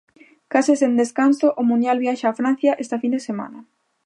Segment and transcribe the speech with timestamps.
[0.51, 3.59] Case sen descanso, o mundial viaxa a Francia esta fin de semana.